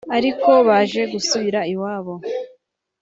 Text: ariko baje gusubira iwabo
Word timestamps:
ariko 0.17 0.49
baje 0.67 1.01
gusubira 1.13 1.59
iwabo 1.73 2.15